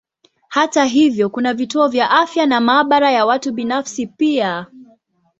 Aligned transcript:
Hata 0.47 0.85
hivyo 0.85 1.29
kuna 1.29 1.53
vituo 1.53 1.87
vya 1.87 2.09
afya 2.11 2.45
na 2.45 2.59
maabara 2.61 3.11
ya 3.11 3.25
watu 3.25 3.51
binafsi 3.53 4.07
pia. 4.07 4.67